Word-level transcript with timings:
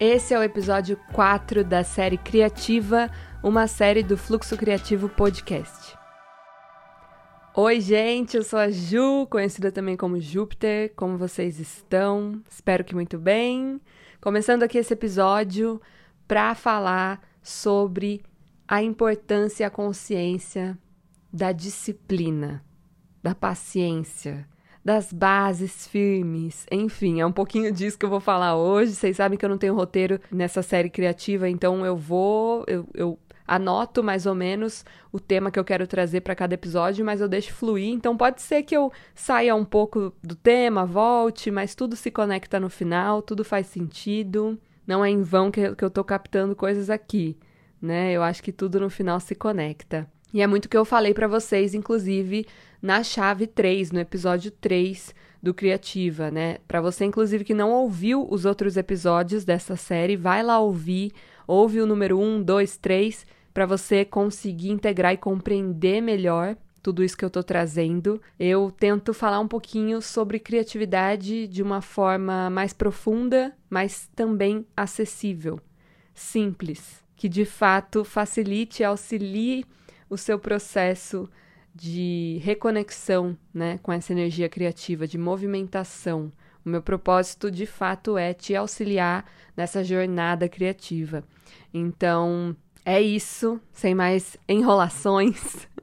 Esse 0.00 0.32
é 0.32 0.38
o 0.38 0.44
episódio 0.44 0.96
4 1.12 1.64
da 1.64 1.82
série 1.82 2.16
Criativa, 2.16 3.10
uma 3.42 3.66
série 3.66 4.00
do 4.04 4.16
Fluxo 4.16 4.56
Criativo 4.56 5.08
Podcast. 5.08 5.98
Oi, 7.52 7.80
gente, 7.80 8.36
eu 8.36 8.44
sou 8.44 8.60
a 8.60 8.70
Ju, 8.70 9.26
conhecida 9.28 9.72
também 9.72 9.96
como 9.96 10.20
Júpiter. 10.20 10.92
Como 10.94 11.18
vocês 11.18 11.58
estão? 11.58 12.40
Espero 12.48 12.84
que 12.84 12.94
muito 12.94 13.18
bem. 13.18 13.80
Começando 14.20 14.62
aqui 14.62 14.78
esse 14.78 14.92
episódio 14.92 15.82
para 16.28 16.54
falar 16.54 17.20
sobre 17.42 18.22
a 18.68 18.80
importância 18.80 19.64
e 19.64 19.66
a 19.66 19.70
consciência 19.70 20.78
da 21.32 21.50
disciplina, 21.50 22.64
da 23.20 23.34
paciência, 23.34 24.46
das 24.88 25.12
bases 25.12 25.86
firmes. 25.86 26.64
Enfim, 26.72 27.20
é 27.20 27.26
um 27.26 27.30
pouquinho 27.30 27.70
disso 27.70 27.98
que 27.98 28.06
eu 28.06 28.08
vou 28.08 28.20
falar 28.20 28.56
hoje. 28.56 28.94
Vocês 28.94 29.18
sabem 29.18 29.38
que 29.38 29.44
eu 29.44 29.48
não 29.50 29.58
tenho 29.58 29.74
roteiro 29.74 30.18
nessa 30.32 30.62
série 30.62 30.88
criativa, 30.88 31.46
então 31.46 31.84
eu 31.84 31.94
vou. 31.94 32.64
Eu, 32.66 32.88
eu 32.94 33.18
anoto 33.46 34.02
mais 34.02 34.24
ou 34.24 34.34
menos 34.34 34.86
o 35.12 35.20
tema 35.20 35.50
que 35.50 35.58
eu 35.58 35.64
quero 35.64 35.86
trazer 35.86 36.22
para 36.22 36.34
cada 36.34 36.54
episódio, 36.54 37.04
mas 37.04 37.20
eu 37.20 37.28
deixo 37.28 37.52
fluir. 37.52 37.92
Então 37.92 38.16
pode 38.16 38.40
ser 38.40 38.62
que 38.62 38.74
eu 38.74 38.90
saia 39.14 39.54
um 39.54 39.64
pouco 39.64 40.10
do 40.22 40.34
tema, 40.34 40.86
volte, 40.86 41.50
mas 41.50 41.74
tudo 41.74 41.94
se 41.94 42.10
conecta 42.10 42.58
no 42.58 42.70
final, 42.70 43.20
tudo 43.20 43.44
faz 43.44 43.66
sentido. 43.66 44.58
Não 44.86 45.04
é 45.04 45.10
em 45.10 45.20
vão 45.20 45.50
que, 45.50 45.74
que 45.74 45.84
eu 45.84 45.88
estou 45.88 46.02
captando 46.02 46.56
coisas 46.56 46.88
aqui, 46.88 47.36
né? 47.78 48.10
Eu 48.10 48.22
acho 48.22 48.42
que 48.42 48.52
tudo 48.52 48.80
no 48.80 48.88
final 48.88 49.20
se 49.20 49.34
conecta. 49.34 50.08
E 50.32 50.42
é 50.42 50.46
muito 50.46 50.66
o 50.66 50.68
que 50.68 50.76
eu 50.76 50.84
falei 50.84 51.14
para 51.14 51.26
vocês, 51.26 51.74
inclusive, 51.74 52.46
na 52.80 53.02
chave 53.02 53.46
3, 53.46 53.90
no 53.90 54.00
episódio 54.00 54.50
3 54.50 55.14
do 55.42 55.54
Criativa, 55.54 56.30
né? 56.30 56.58
Para 56.66 56.80
você, 56.80 57.04
inclusive, 57.04 57.44
que 57.44 57.54
não 57.54 57.70
ouviu 57.70 58.26
os 58.30 58.44
outros 58.44 58.76
episódios 58.76 59.44
dessa 59.44 59.76
série, 59.76 60.16
vai 60.16 60.42
lá 60.42 60.58
ouvir, 60.58 61.12
ouve 61.46 61.80
o 61.80 61.86
número 61.86 62.18
1, 62.18 62.42
2, 62.42 62.76
3, 62.76 63.26
para 63.52 63.66
você 63.66 64.04
conseguir 64.04 64.70
integrar 64.70 65.12
e 65.12 65.16
compreender 65.16 66.00
melhor 66.00 66.56
tudo 66.82 67.02
isso 67.02 67.16
que 67.16 67.24
eu 67.24 67.28
estou 67.28 67.42
trazendo. 67.42 68.20
Eu 68.38 68.70
tento 68.70 69.12
falar 69.12 69.40
um 69.40 69.48
pouquinho 69.48 70.00
sobre 70.00 70.38
criatividade 70.38 71.46
de 71.46 71.62
uma 71.62 71.80
forma 71.80 72.48
mais 72.50 72.72
profunda, 72.72 73.54
mas 73.68 74.08
também 74.14 74.64
acessível, 74.76 75.60
simples, 76.14 77.02
que 77.16 77.28
de 77.28 77.44
fato 77.44 78.04
facilite 78.04 78.82
e 78.82 78.84
auxilie 78.84 79.64
o 80.08 80.16
seu 80.16 80.38
processo 80.38 81.28
de 81.78 82.40
reconexão 82.42 83.38
né, 83.54 83.78
com 83.82 83.92
essa 83.92 84.12
energia 84.12 84.48
criativa, 84.48 85.06
de 85.06 85.16
movimentação. 85.16 86.32
O 86.64 86.68
meu 86.68 86.82
propósito, 86.82 87.50
de 87.50 87.66
fato, 87.66 88.18
é 88.18 88.34
te 88.34 88.54
auxiliar 88.54 89.24
nessa 89.56 89.84
jornada 89.84 90.48
criativa. 90.48 91.22
Então, 91.72 92.56
é 92.84 93.00
isso, 93.00 93.60
sem 93.72 93.94
mais 93.94 94.36
enrolações. 94.48 95.66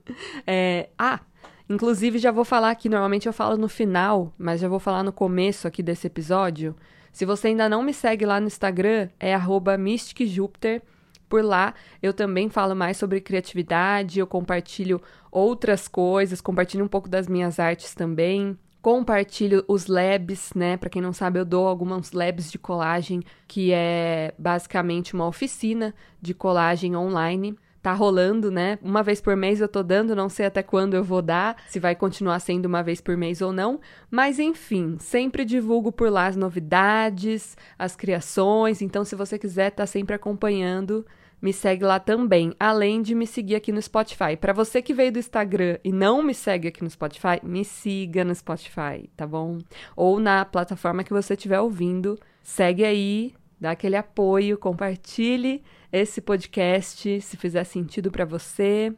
É... 0.46 0.90
Ah, 1.00 1.20
inclusive 1.68 2.20
já 2.20 2.32
vou 2.32 2.46
falar 2.46 2.70
aqui, 2.70 2.88
normalmente 2.88 3.26
eu 3.26 3.34
falo 3.34 3.58
no 3.58 3.68
final, 3.68 4.32
mas 4.38 4.62
já 4.62 4.68
vou 4.68 4.80
falar 4.80 5.02
no 5.02 5.12
começo 5.12 5.68
aqui 5.68 5.82
desse 5.82 6.06
episódio. 6.06 6.76
Se 7.12 7.26
você 7.26 7.48
ainda 7.48 7.68
não 7.68 7.82
me 7.82 7.92
segue 7.92 8.24
lá 8.24 8.40
no 8.40 8.46
Instagram, 8.46 9.10
é 9.20 9.36
mysticjupiter.com 9.80 10.95
por 11.28 11.44
lá 11.44 11.74
eu 12.02 12.14
também 12.14 12.50
falo 12.50 12.76
mais 12.76 12.98
sobre 12.98 13.22
criatividade, 13.22 14.20
eu 14.20 14.28
compartilho 14.28 15.02
outras 15.32 15.88
coisas, 15.88 16.42
compartilho 16.42 16.86
um 16.86 16.88
pouco 16.88 17.10
das 17.10 17.28
minhas 17.28 17.60
artes 17.60 17.94
também. 17.94 18.58
Compartilho 18.82 19.66
os 19.68 19.88
labs, 19.88 20.54
né? 20.54 20.78
Para 20.78 20.90
quem 20.90 21.02
não 21.02 21.12
sabe, 21.12 21.40
eu 21.40 21.46
dou 21.46 21.68
alguns 21.68 22.12
labs 22.12 22.52
de 22.52 22.60
colagem, 22.60 23.24
que 23.48 23.72
é 23.74 24.32
basicamente 24.38 25.16
uma 25.16 25.26
oficina 25.26 25.94
de 26.22 26.36
colagem 26.36 26.96
online 26.96 27.58
tá 27.86 27.94
rolando, 27.94 28.50
né? 28.50 28.80
Uma 28.82 29.04
vez 29.04 29.22
por 29.22 29.36
mês 29.36 29.62
eu 29.62 29.68
tô 29.68 29.84
dando, 29.84 30.16
não 30.16 30.28
sei 30.28 30.48
até 30.48 30.64
quando 30.64 30.96
eu 30.96 31.04
vou 31.04 31.22
dar, 31.22 31.56
se 31.68 31.80
vai 31.80 31.96
continuar 31.96 32.40
sendo 32.40 32.66
uma 32.66 32.82
vez 32.82 33.00
por 33.00 33.16
mês 33.16 33.44
ou 33.44 33.54
não, 33.54 33.80
mas 34.10 34.40
enfim, 34.40 34.98
sempre 35.00 35.46
divulgo 35.46 35.92
por 35.92 36.10
lá 36.10 36.26
as 36.26 36.36
novidades, 36.36 37.56
as 37.78 37.96
criações, 37.96 38.82
então 38.82 39.06
se 39.06 39.16
você 39.16 39.38
quiser 39.38 39.70
tá 39.70 39.86
sempre 39.86 40.16
acompanhando, 40.16 41.06
me 41.40 41.54
segue 41.54 41.84
lá 41.84 42.00
também, 42.00 42.56
além 42.60 43.04
de 43.04 43.14
me 43.14 43.28
seguir 43.28 43.54
aqui 43.54 43.72
no 43.72 43.80
Spotify. 43.80 44.36
Para 44.36 44.52
você 44.52 44.82
que 44.82 44.92
veio 44.92 45.12
do 45.12 45.20
Instagram 45.20 45.78
e 45.84 45.92
não 45.92 46.24
me 46.24 46.34
segue 46.34 46.70
aqui 46.70 46.84
no 46.84 46.90
Spotify, 46.90 47.40
me 47.44 47.64
siga 47.64 48.26
no 48.26 48.34
Spotify, 48.34 49.08
tá 49.16 49.28
bom? 49.28 49.60
Ou 49.96 50.20
na 50.20 50.44
plataforma 50.44 51.04
que 51.04 51.14
você 51.14 51.36
estiver 51.36 51.60
ouvindo, 51.60 52.18
segue 52.42 52.84
aí, 52.84 53.36
dá 53.60 53.72
aquele 53.72 53.96
apoio, 53.96 54.58
compartilhe 54.58 55.64
esse 55.92 56.22
podcast, 56.22 57.22
se 57.22 57.38
fizer 57.38 57.64
sentido 57.64 58.12
para 58.12 58.26
você. 58.26 58.94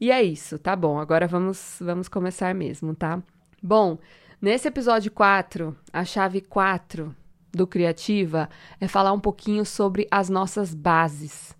E 0.00 0.10
é 0.10 0.22
isso, 0.22 0.58
tá 0.58 0.74
bom? 0.74 0.98
Agora 0.98 1.26
vamos, 1.26 1.78
vamos 1.80 2.08
começar 2.08 2.54
mesmo, 2.54 2.94
tá? 2.94 3.22
Bom, 3.62 3.98
nesse 4.40 4.68
episódio 4.68 5.10
4, 5.10 5.76
a 5.92 6.04
chave 6.04 6.40
4 6.40 7.14
do 7.52 7.66
Criativa 7.66 8.48
é 8.80 8.88
falar 8.88 9.12
um 9.12 9.20
pouquinho 9.20 9.64
sobre 9.64 10.06
as 10.10 10.28
nossas 10.28 10.74
bases, 10.74 11.56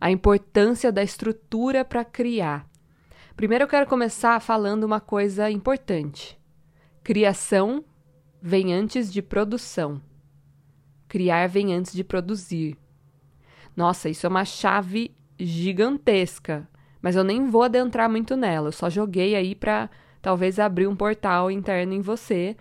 a 0.00 0.10
importância 0.10 0.92
da 0.92 1.02
estrutura 1.02 1.84
para 1.84 2.04
criar. 2.04 2.66
Primeiro 3.34 3.64
eu 3.64 3.68
quero 3.68 3.86
começar 3.86 4.40
falando 4.40 4.84
uma 4.84 5.00
coisa 5.00 5.50
importante. 5.50 6.38
Criação 7.02 7.84
vem 8.42 8.74
antes 8.74 9.12
de 9.12 9.22
produção. 9.22 10.00
Criar 11.08 11.48
vem 11.48 11.74
antes 11.74 11.92
de 11.92 12.04
produzir. 12.04 12.76
Nossa, 13.76 14.08
isso 14.08 14.26
é 14.26 14.28
uma 14.28 14.44
chave 14.44 15.14
gigantesca, 15.38 16.68
mas 17.00 17.16
eu 17.16 17.24
nem 17.24 17.48
vou 17.48 17.62
adentrar 17.62 18.10
muito 18.10 18.36
nela. 18.36 18.68
Eu 18.68 18.72
só 18.72 18.90
joguei 18.90 19.34
aí 19.34 19.54
para 19.54 19.88
talvez 20.20 20.58
abrir 20.58 20.86
um 20.86 20.96
portal 20.96 21.50
interno 21.50 21.92
em 21.92 22.00
você 22.00 22.56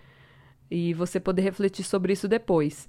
e 0.69 0.93
você 0.93 1.19
poder 1.19 1.41
refletir 1.41 1.83
sobre 1.83 2.13
isso 2.13 2.27
depois. 2.27 2.87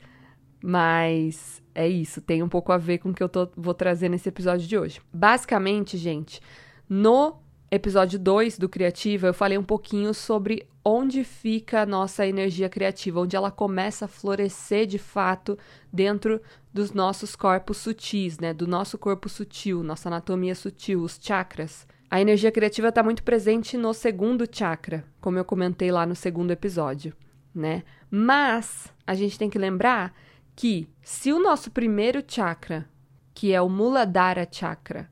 Mas 0.63 1.63
é 1.75 1.89
isso, 1.89 2.21
tem 2.21 2.43
um 2.43 2.49
pouco 2.49 2.73
a 2.73 2.79
ver 2.79 2.99
com 2.99 3.11
o 3.11 3.15
que 3.15 3.23
eu 3.23 3.29
tô, 3.29 3.49
vou 3.57 3.75
trazer 3.75 4.09
nesse 4.09 4.29
episódio 4.29 4.67
de 4.67 4.77
hoje. 4.77 5.01
Basicamente, 5.13 5.97
gente, 5.97 6.41
no 6.89 7.37
episódio 7.71 8.19
2 8.19 8.59
do 8.59 8.69
Criativa, 8.69 9.27
eu 9.27 9.35
falei 9.35 9.59
um 9.59 9.63
pouquinho 9.63 10.15
sobre 10.15 10.67
onde 10.85 11.23
fica 11.23 11.83
a 11.83 11.87
nossa 11.87 12.27
energia 12.27 12.69
criativa, 12.69 13.21
onde 13.21 13.37
ela 13.37 13.51
começa 13.51 14.07
a 14.07 14.09
florescer 14.09 14.87
de 14.87 14.99
fato 14.99 15.59
dentro 15.93 16.41
dos 16.73 16.93
nossos 16.93 17.37
corpos 17.37 17.77
sutis, 17.77 18.39
né? 18.39 18.55
Do 18.55 18.67
nosso 18.67 18.97
corpo 18.97 19.29
sutil, 19.29 19.83
nossa 19.83 20.09
anatomia 20.09 20.55
sutil, 20.55 21.03
os 21.03 21.19
chakras. 21.21 21.87
A 22.11 22.21
energia 22.21 22.51
criativa 22.51 22.89
está 22.89 23.03
muito 23.03 23.23
presente 23.23 23.77
no 23.77 23.93
segundo 23.93 24.49
chakra, 24.51 25.05
como 25.21 25.37
eu 25.37 25.45
comentei 25.45 25.93
lá 25.93 26.07
no 26.07 26.17
segundo 26.17 26.51
episódio, 26.51 27.15
né? 27.55 27.83
Mas 28.11 28.91
a 29.07 29.15
gente 29.15 29.39
tem 29.39 29.51
que 29.51 29.59
lembrar 29.59 30.15
que 30.57 30.89
se 31.03 31.33
o 31.35 31.39
nosso 31.39 31.71
primeiro 31.71 32.25
chakra, 32.27 32.89
que 33.35 33.53
é 33.53 33.61
o 33.61 33.69
Muladhara 33.69 34.49
chakra, 34.51 35.11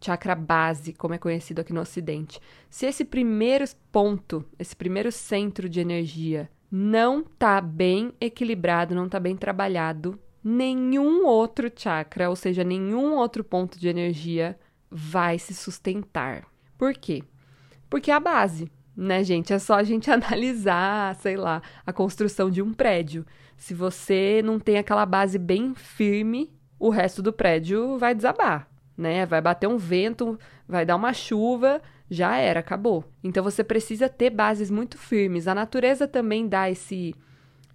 chakra 0.00 0.34
base, 0.34 0.92
como 0.92 1.14
é 1.14 1.18
conhecido 1.18 1.60
aqui 1.60 1.72
no 1.72 1.80
Ocidente. 1.80 2.40
Se 2.68 2.86
esse 2.86 3.04
primeiro 3.04 3.64
ponto, 3.90 4.44
esse 4.58 4.74
primeiro 4.74 5.10
centro 5.10 5.68
de 5.68 5.80
energia 5.80 6.50
não 6.70 7.20
está 7.20 7.60
bem 7.60 8.12
equilibrado, 8.20 8.94
não 8.94 9.06
está 9.06 9.18
bem 9.18 9.36
trabalhado, 9.36 10.18
nenhum 10.42 11.24
outro 11.24 11.70
chakra, 11.74 12.28
ou 12.28 12.36
seja, 12.36 12.62
nenhum 12.62 13.14
outro 13.14 13.42
ponto 13.42 13.78
de 13.78 13.88
energia 13.88 14.58
vai 14.90 15.38
se 15.38 15.54
sustentar. 15.54 16.44
Por 16.76 16.94
quê? 16.94 17.22
Porque 17.88 18.10
é 18.10 18.14
a 18.14 18.20
base, 18.20 18.70
né, 18.96 19.24
gente? 19.24 19.52
É 19.52 19.58
só 19.58 19.74
a 19.74 19.82
gente 19.82 20.10
analisar, 20.10 21.14
sei 21.16 21.36
lá, 21.36 21.62
a 21.84 21.92
construção 21.92 22.50
de 22.50 22.60
um 22.60 22.72
prédio. 22.72 23.24
Se 23.56 23.72
você 23.72 24.42
não 24.44 24.58
tem 24.58 24.76
aquela 24.76 25.06
base 25.06 25.38
bem 25.38 25.74
firme, 25.74 26.52
o 26.78 26.90
resto 26.90 27.22
do 27.22 27.32
prédio 27.32 27.96
vai 27.96 28.14
desabar 28.14 28.68
né? 28.96 29.26
Vai 29.26 29.40
bater 29.40 29.66
um 29.68 29.76
vento, 29.76 30.38
vai 30.66 30.86
dar 30.86 30.96
uma 30.96 31.12
chuva, 31.12 31.82
já 32.10 32.36
era, 32.36 32.60
acabou. 32.60 33.04
Então 33.22 33.42
você 33.42 33.62
precisa 33.62 34.08
ter 34.08 34.30
bases 34.30 34.70
muito 34.70 34.96
firmes. 34.96 35.46
A 35.46 35.54
natureza 35.54 36.06
também 36.08 36.48
dá 36.48 36.70
esse 36.70 37.14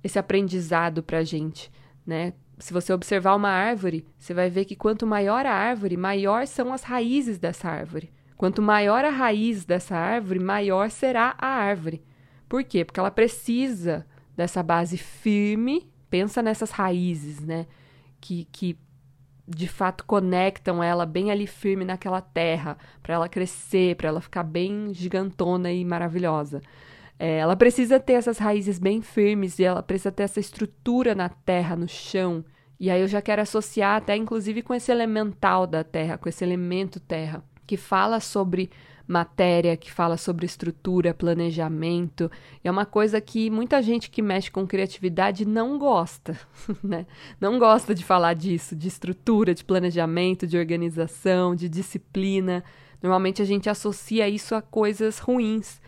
esse 0.03 0.17
aprendizado 0.17 1.03
pra 1.03 1.23
gente, 1.23 1.71
né? 2.05 2.33
Se 2.57 2.73
você 2.73 2.91
observar 2.93 3.35
uma 3.35 3.49
árvore, 3.49 4.05
você 4.17 4.33
vai 4.33 4.49
ver 4.49 4.65
que 4.65 4.75
quanto 4.75 5.05
maior 5.05 5.45
a 5.45 5.53
árvore, 5.53 5.97
maior 5.97 6.45
são 6.47 6.73
as 6.73 6.83
raízes 6.83 7.37
dessa 7.37 7.69
árvore. 7.69 8.11
Quanto 8.37 8.61
maior 8.61 9.05
a 9.05 9.09
raiz 9.09 9.65
dessa 9.65 9.95
árvore, 9.95 10.39
maior 10.39 10.89
será 10.89 11.35
a 11.37 11.47
árvore. 11.47 12.03
Por 12.49 12.63
quê? 12.63 12.83
Porque 12.83 12.99
ela 12.99 13.11
precisa 13.11 14.05
dessa 14.35 14.63
base 14.63 14.97
firme. 14.97 15.89
Pensa 16.09 16.41
nessas 16.41 16.71
raízes, 16.71 17.39
né? 17.39 17.65
Que, 18.19 18.45
que 18.51 18.77
de 19.55 19.67
fato 19.67 20.05
conectam 20.05 20.83
ela 20.83 21.05
bem 21.05 21.31
ali 21.31 21.45
firme 21.45 21.85
naquela 21.85 22.21
terra, 22.21 22.77
para 23.03 23.15
ela 23.15 23.29
crescer, 23.29 23.95
para 23.95 24.07
ela 24.07 24.21
ficar 24.21 24.43
bem 24.43 24.93
gigantona 24.93 25.71
e 25.71 25.83
maravilhosa. 25.85 26.61
É, 27.19 27.37
ela 27.37 27.55
precisa 27.55 27.99
ter 27.99 28.13
essas 28.13 28.37
raízes 28.37 28.79
bem 28.79 29.01
firmes 29.01 29.59
e 29.59 29.63
ela 29.63 29.83
precisa 29.83 30.11
ter 30.11 30.23
essa 30.23 30.39
estrutura 30.39 31.13
na 31.13 31.29
terra, 31.29 31.75
no 31.75 31.87
chão. 31.87 32.43
E 32.79 32.89
aí 32.89 33.01
eu 33.01 33.07
já 33.07 33.21
quero 33.21 33.43
associar 33.43 33.97
até 33.97 34.15
inclusive 34.15 34.63
com 34.63 34.73
esse 34.73 34.91
elemental 34.91 35.67
da 35.67 35.83
Terra, 35.83 36.17
com 36.17 36.27
esse 36.27 36.43
elemento 36.43 36.99
Terra, 36.99 37.43
que 37.67 37.77
fala 37.77 38.19
sobre 38.19 38.71
matéria, 39.07 39.77
que 39.77 39.91
fala 39.91 40.17
sobre 40.17 40.45
estrutura, 40.45 41.13
planejamento. 41.13 42.31
E 42.63 42.67
é 42.67 42.71
uma 42.71 42.85
coisa 42.85 43.19
que 43.19 43.49
muita 43.49 43.81
gente 43.81 44.09
que 44.09 44.21
mexe 44.21 44.49
com 44.49 44.67
criatividade 44.67 45.45
não 45.45 45.77
gosta, 45.77 46.37
né? 46.83 47.05
Não 47.39 47.59
gosta 47.59 47.93
de 47.93 48.03
falar 48.03 48.33
disso, 48.33 48.75
de 48.75 48.87
estrutura, 48.87 49.53
de 49.53 49.63
planejamento, 49.63 50.47
de 50.47 50.57
organização, 50.57 51.55
de 51.55 51.67
disciplina. 51.67 52.63
Normalmente 53.01 53.41
a 53.41 53.45
gente 53.45 53.69
associa 53.69 54.29
isso 54.29 54.55
a 54.55 54.61
coisas 54.61 55.19
ruins, 55.19 55.81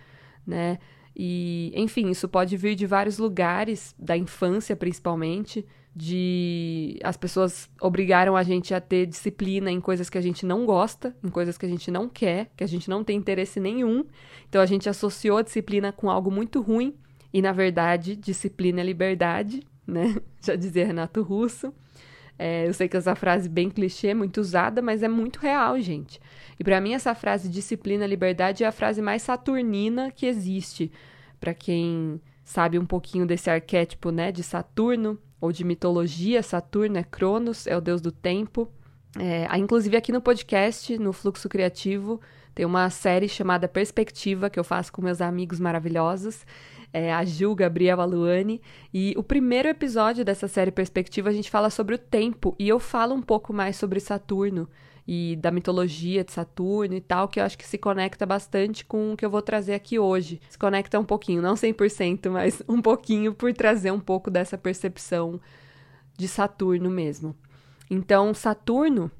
né? 0.46 0.80
E, 1.16 1.72
enfim, 1.76 2.10
isso 2.10 2.28
pode 2.28 2.58
vir 2.58 2.76
de 2.76 2.88
vários 2.88 3.20
lugares, 3.20 3.94
da 4.00 4.18
infância 4.18 4.76
principalmente, 4.76 5.66
de 5.96 7.00
as 7.04 7.16
pessoas 7.16 7.70
obrigaram 7.80 8.36
a 8.36 8.42
gente 8.42 8.74
a 8.74 8.82
ter 8.82 9.06
disciplina 9.06 9.72
em 9.72 9.80
coisas 9.80 10.10
que 10.10 10.18
a 10.18 10.22
gente 10.22 10.46
não 10.46 10.66
gosta, 10.66 11.16
em 11.24 11.30
coisas 11.30 11.58
que 11.58 11.66
a 11.66 11.70
gente 11.70 11.92
não 11.92 12.10
quer, 12.10 12.50
que 12.58 12.64
a 12.64 12.68
gente 12.68 12.90
não 12.90 13.04
tem 13.04 13.18
interesse 13.18 13.60
nenhum. 13.60 14.04
Então 14.50 14.62
a 14.62 14.66
gente 14.66 14.90
associou 14.90 15.38
a 15.38 15.44
disciplina 15.44 15.92
com 15.92 16.10
algo 16.10 16.32
muito 16.32 16.62
ruim, 16.62 16.96
e 17.32 17.42
na 17.42 17.52
verdade, 17.52 18.16
disciplina 18.16 18.82
é 18.82 18.84
liberdade, 18.84 19.62
né? 19.86 20.16
Já 20.42 20.56
dizia 20.56 20.86
Renato 20.86 21.22
Russo. 21.22 21.74
É, 22.38 22.68
eu 22.68 22.74
sei 22.74 22.88
que 22.88 22.98
essa 22.98 23.16
frase 23.16 23.48
bem 23.48 23.70
clichê, 23.70 24.14
muito 24.14 24.42
usada, 24.42 24.82
mas 24.82 25.04
é 25.04 25.08
muito 25.08 25.40
real, 25.40 25.80
gente. 25.80 26.20
E 26.60 26.64
para 26.64 26.82
mim 26.82 26.94
essa 26.94 27.14
frase 27.14 27.48
disciplina, 27.48 28.08
liberdade 28.08 28.64
é 28.64 28.68
a 28.68 28.72
frase 28.72 29.02
mais 29.02 29.22
saturnina 29.22 30.12
que 30.12 30.26
existe. 30.26 30.92
Para 31.40 31.54
quem 31.54 32.20
sabe 32.44 32.80
um 32.80 32.86
pouquinho 32.86 33.26
desse 33.26 33.50
arquétipo, 33.50 34.12
né, 34.12 34.32
de 34.32 34.44
Saturno 34.44 35.20
ou 35.44 35.52
de 35.52 35.66
mitologia, 35.66 36.42
Saturno 36.42 36.98
é 36.98 37.04
Cronos, 37.04 37.68
é 37.68 37.76
o 37.76 37.82
deus 37.82 38.00
do 38.00 38.14
tempo. 38.14 38.72
É, 39.20 39.46
inclusive 39.58 39.98
aqui 39.98 40.10
no 40.10 40.22
podcast, 40.22 40.98
no 40.98 41.12
Fluxo 41.12 41.50
Criativo, 41.50 42.22
tem 42.56 42.66
uma 42.66 42.90
série 42.90 43.28
chamada 43.28 43.68
Perspectiva 43.68 44.50
que 44.50 44.58
eu 44.58 44.64
faço 44.64 44.94
com 44.94 45.02
meus 45.02 45.20
amigos 45.20 45.60
maravilhosos 45.60 46.46
é, 46.94 47.12
a 47.12 47.26
Gabriel, 47.58 48.00
a 48.00 48.06
Luane. 48.06 48.62
E 48.94 49.14
o 49.18 49.22
primeiro 49.22 49.68
episódio 49.68 50.24
dessa 50.24 50.48
série 50.48 50.72
Perspectiva 50.72 51.30
a 51.30 51.34
gente 51.34 51.52
fala 51.52 51.70
sobre 51.70 51.96
o 51.96 51.98
tempo 51.98 52.56
e 52.58 52.70
eu 52.70 52.80
falo 52.80 53.14
um 53.14 53.22
pouco 53.22 53.52
mais 53.52 53.76
sobre 53.76 54.00
Saturno 54.00 54.70
e 55.08 55.36
da 55.36 55.52
mitologia 55.52 56.24
de 56.24 56.32
Saturno 56.32 56.96
e 56.96 57.02
tal, 57.02 57.28
que 57.28 57.40
eu 57.40 57.44
acho 57.44 57.58
que 57.58 57.68
se 57.68 57.78
conecta 57.78 58.26
bastante 58.26 58.86
com 58.86 59.14
o 59.14 59.18
que 59.18 59.26
eu 59.26 59.30
vou 59.30 59.42
trazer 59.42 59.74
aqui 59.74 60.00
hoje. 60.00 60.40
Se 60.50 60.58
conecta 60.58 61.00
um 61.00 61.04
pouquinho, 61.04 61.42
não 61.42 61.56
100%, 61.56 62.30
mas 62.30 62.64
um 62.68 62.82
pouquinho 62.82 63.34
por 63.34 63.54
trazer 63.54 63.92
um 63.92 64.00
pouco 64.00 64.32
dessa 64.32 64.58
percepção 64.58 65.40
de 66.18 66.28
Saturno 66.28 66.90
mesmo. 66.90 67.36
Então, 67.90 68.34
Saturno, 68.34 69.12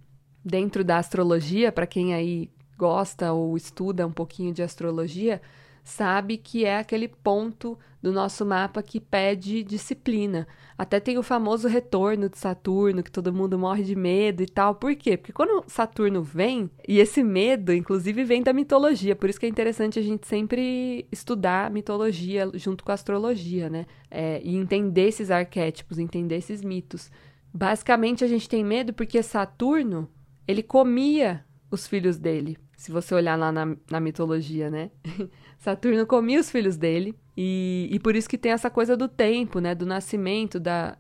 dentro 0.44 0.84
da 0.84 0.98
astrologia, 0.98 1.72
para 1.72 1.86
quem 1.86 2.14
aí 2.14 2.50
gosta 2.78 3.32
ou 3.34 3.56
estuda 3.58 4.08
um 4.08 4.12
pouquinho 4.12 4.54
de 4.54 4.64
astrologia, 4.64 5.42
sabe 5.84 6.38
que 6.38 6.66
é 6.66 6.78
aquele 6.78 7.08
ponto 7.08 7.78
do 8.02 8.12
nosso 8.12 8.46
mapa 8.46 8.82
que 8.82 9.00
pede 9.00 9.64
disciplina. 9.64 10.48
Até 10.78 11.00
tem 11.00 11.18
o 11.18 11.24
famoso 11.24 11.68
retorno 11.68 12.30
de 12.30 12.38
Saturno, 12.38 13.04
que 13.04 13.12
todo 13.12 13.34
mundo 13.34 13.58
morre 13.58 13.84
de 13.84 13.96
medo 13.96 14.44
e 14.44 14.46
tal. 14.46 14.76
Por 14.76 14.96
quê? 14.96 15.16
Porque 15.16 15.32
quando 15.32 15.64
Saturno 15.68 16.22
vem, 16.22 16.70
e 16.88 17.00
esse 17.00 17.24
medo, 17.24 17.72
inclusive, 17.72 18.24
vem 18.24 18.42
da 18.42 18.52
mitologia. 18.52 19.16
Por 19.16 19.30
isso 19.30 19.40
que 19.40 19.46
é 19.46 19.50
interessante 19.50 20.00
a 20.00 20.02
gente 20.02 20.28
sempre 20.28 21.08
estudar 21.12 21.72
mitologia 21.72 22.50
junto 22.56 22.84
com 22.84 22.92
a 22.92 22.96
astrologia, 22.96 23.70
né? 23.70 23.86
É, 24.10 24.42
e 24.44 24.56
entender 24.56 25.08
esses 25.08 25.32
arquétipos, 25.32 25.98
entender 25.98 26.38
esses 26.38 26.62
mitos. 26.62 27.12
Basicamente, 27.54 28.24
a 28.24 28.28
gente 28.28 28.50
tem 28.50 28.64
medo 28.64 28.94
porque 28.94 29.22
Saturno, 29.22 30.10
ele 30.48 30.64
comia 30.64 31.46
os 31.70 31.88
filhos 31.88 32.18
dele. 32.18 32.58
Se 32.76 32.92
você 32.92 33.16
olhar 33.16 33.38
lá 33.38 33.52
na, 33.52 33.78
na 33.90 34.00
mitologia, 34.00 34.70
né? 34.70 34.92
Saturno 35.64 36.06
comia 36.06 36.42
os 36.42 36.52
filhos 36.52 36.76
dele. 36.76 37.16
E, 37.38 37.88
e 37.90 37.98
por 37.98 38.18
isso 38.18 38.28
que 38.28 38.38
tem 38.38 38.52
essa 38.52 38.70
coisa 38.70 38.98
do 38.98 39.08
tempo, 39.08 39.62
né? 39.62 39.74
Do 39.74 39.86
nascimento 39.86 40.60
da, 40.60 40.98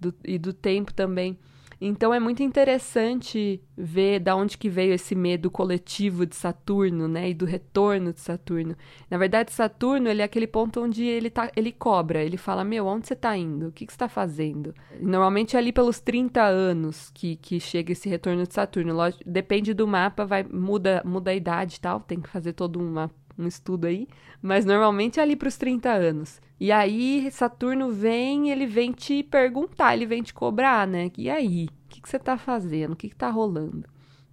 do, 0.00 0.14
e 0.24 0.38
do 0.38 0.54
tempo 0.54 0.94
também. 0.94 1.38
Então 1.78 2.14
é 2.14 2.18
muito 2.18 2.42
interessante 2.42 3.60
ver 3.76 4.20
da 4.20 4.34
onde 4.34 4.56
que 4.56 4.70
veio 4.70 4.94
esse 4.94 5.14
medo 5.14 5.50
coletivo 5.50 6.24
de 6.24 6.34
Saturno, 6.34 7.06
né, 7.06 7.28
e 7.28 7.34
do 7.34 7.44
retorno 7.44 8.14
de 8.14 8.20
Saturno. 8.20 8.74
Na 9.10 9.18
verdade, 9.18 9.52
Saturno, 9.52 10.08
ele 10.08 10.22
é 10.22 10.24
aquele 10.24 10.46
ponto 10.46 10.80
onde 10.80 11.04
ele 11.04 11.28
tá, 11.28 11.52
ele 11.54 11.70
cobra, 11.70 12.24
ele 12.24 12.38
fala: 12.38 12.64
"Meu, 12.64 12.86
onde 12.86 13.06
você 13.06 13.12
está 13.12 13.36
indo? 13.36 13.68
O 13.68 13.72
que 13.72 13.84
que 13.84 13.92
você 13.92 13.98
tá 13.98 14.08
fazendo?". 14.08 14.74
Normalmente 14.98 15.54
é 15.54 15.58
ali 15.58 15.70
pelos 15.70 16.00
30 16.00 16.42
anos 16.42 17.10
que, 17.12 17.36
que 17.36 17.60
chega 17.60 17.92
esse 17.92 18.08
retorno 18.08 18.46
de 18.46 18.54
Saturno. 18.54 18.94
Lógico, 18.94 19.22
depende 19.26 19.74
do 19.74 19.86
mapa, 19.86 20.24
vai 20.24 20.42
muda 20.42 21.02
muda 21.04 21.32
a 21.32 21.34
idade 21.34 21.76
e 21.76 21.80
tal, 21.80 22.00
tem 22.00 22.18
que 22.18 22.30
fazer 22.30 22.54
todo 22.54 22.80
uma 22.80 23.10
um 23.38 23.46
estudo 23.46 23.86
aí, 23.86 24.08
mas 24.40 24.64
normalmente 24.64 25.20
é 25.20 25.22
ali 25.22 25.36
para 25.36 25.48
os 25.48 25.56
30 25.56 25.90
anos. 25.90 26.40
E 26.58 26.72
aí 26.72 27.28
Saturno 27.30 27.90
vem, 27.92 28.50
ele 28.50 28.66
vem 28.66 28.92
te 28.92 29.22
perguntar, 29.22 29.94
ele 29.94 30.06
vem 30.06 30.22
te 30.22 30.32
cobrar, 30.32 30.86
né? 30.86 31.10
E 31.18 31.28
aí, 31.28 31.66
o 31.66 31.88
que, 31.88 32.00
que 32.00 32.08
você 32.08 32.16
está 32.16 32.38
fazendo? 32.38 32.92
O 32.92 32.96
que 32.96 33.08
está 33.08 33.28
rolando? 33.28 33.84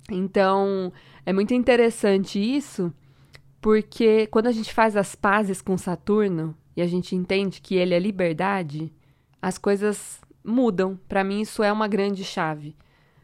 Então, 0.09 0.91
é 1.25 1.33
muito 1.33 1.53
interessante 1.53 2.39
isso, 2.39 2.93
porque 3.61 4.27
quando 4.27 4.47
a 4.47 4.51
gente 4.51 4.73
faz 4.73 4.95
as 4.95 5.15
pazes 5.15 5.61
com 5.61 5.77
Saturno 5.77 6.55
e 6.75 6.81
a 6.81 6.87
gente 6.87 7.15
entende 7.15 7.61
que 7.61 7.75
ele 7.75 7.93
é 7.93 7.99
liberdade, 7.99 8.91
as 9.41 9.57
coisas 9.57 10.21
mudam. 10.43 10.99
Para 11.07 11.23
mim, 11.23 11.41
isso 11.41 11.63
é 11.63 11.71
uma 11.71 11.87
grande 11.87 12.23
chave. 12.23 12.75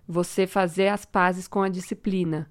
Você 0.08 0.48
fazer 0.48 0.88
as 0.88 1.06
pazes 1.06 1.48
com 1.48 1.62
a 1.62 1.70
disciplina, 1.70 2.50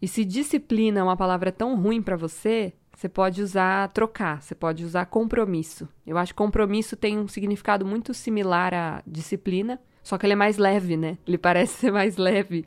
e 0.00 0.08
se 0.08 0.24
disciplina 0.24 1.00
é 1.00 1.02
uma 1.02 1.16
palavra 1.16 1.50
tão 1.50 1.80
ruim 1.80 2.02
para 2.02 2.16
você, 2.16 2.72
você 2.94 3.08
pode 3.08 3.42
usar 3.42 3.88
trocar, 3.88 4.42
você 4.42 4.54
pode 4.54 4.84
usar 4.84 5.06
compromisso. 5.06 5.88
Eu 6.06 6.16
acho 6.16 6.32
que 6.32 6.38
compromisso 6.38 6.96
tem 6.96 7.18
um 7.18 7.28
significado 7.28 7.84
muito 7.84 8.14
similar 8.14 8.72
à 8.72 9.02
disciplina, 9.06 9.80
só 10.02 10.16
que 10.16 10.24
ele 10.24 10.32
é 10.32 10.36
mais 10.36 10.56
leve, 10.56 10.96
né? 10.96 11.18
Ele 11.26 11.36
parece 11.36 11.74
ser 11.74 11.92
mais 11.92 12.16
leve. 12.16 12.64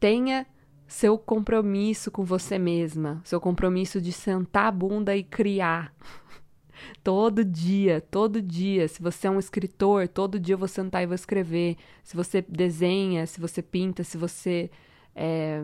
Tenha 0.00 0.46
seu 0.86 1.18
compromisso 1.18 2.10
com 2.10 2.24
você 2.24 2.58
mesma, 2.58 3.20
seu 3.24 3.40
compromisso 3.40 4.00
de 4.00 4.12
sentar 4.12 4.66
a 4.66 4.70
bunda 4.70 5.16
e 5.16 5.22
criar. 5.22 5.92
todo 7.02 7.44
dia, 7.44 8.00
todo 8.00 8.40
dia. 8.40 8.86
Se 8.88 9.02
você 9.02 9.26
é 9.26 9.30
um 9.30 9.38
escritor, 9.38 10.08
todo 10.08 10.38
dia 10.38 10.54
eu 10.54 10.58
vou 10.58 10.68
sentar 10.68 11.02
e 11.02 11.06
vou 11.06 11.14
escrever. 11.14 11.76
Se 12.04 12.16
você 12.16 12.40
desenha, 12.40 13.26
se 13.26 13.40
você 13.40 13.60
pinta, 13.60 14.04
se 14.04 14.16
você 14.16 14.70
é, 15.14 15.60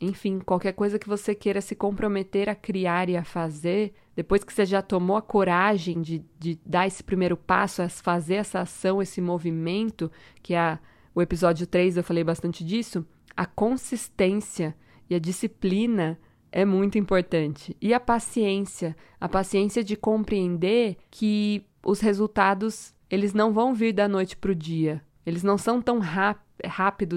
enfim, 0.00 0.40
qualquer 0.40 0.72
coisa 0.72 0.98
que 0.98 1.08
você 1.08 1.34
queira 1.34 1.60
se 1.60 1.74
comprometer 1.74 2.48
a 2.48 2.54
criar 2.54 3.08
e 3.08 3.16
a 3.16 3.24
fazer, 3.24 3.94
depois 4.16 4.42
que 4.42 4.52
você 4.52 4.66
já 4.66 4.82
tomou 4.82 5.16
a 5.16 5.22
coragem 5.22 6.02
de, 6.02 6.24
de 6.38 6.58
dar 6.66 6.86
esse 6.86 7.02
primeiro 7.02 7.36
passo, 7.36 7.82
a 7.82 7.88
fazer 7.88 8.34
essa 8.34 8.60
ação, 8.60 9.00
esse 9.00 9.20
movimento, 9.20 10.10
que 10.42 10.54
é 10.54 10.78
o 11.14 11.22
episódio 11.22 11.66
3 11.66 11.96
eu 11.96 12.04
falei 12.04 12.24
bastante 12.24 12.64
disso, 12.64 13.06
a 13.36 13.46
consistência 13.46 14.74
e 15.08 15.14
a 15.14 15.18
disciplina 15.18 16.18
é 16.50 16.64
muito 16.64 16.98
importante. 16.98 17.76
E 17.80 17.94
a 17.94 18.00
paciência, 18.00 18.96
a 19.20 19.28
paciência 19.28 19.82
de 19.82 19.96
compreender 19.96 20.96
que 21.10 21.64
os 21.84 22.00
resultados, 22.00 22.94
eles 23.08 23.32
não 23.32 23.52
vão 23.52 23.74
vir 23.74 23.92
da 23.92 24.06
noite 24.06 24.36
para 24.36 24.52
o 24.52 24.54
dia. 24.54 25.02
Eles 25.24 25.42
não 25.42 25.56
são 25.56 25.80
tão 25.80 25.98
rápidos 25.98 26.51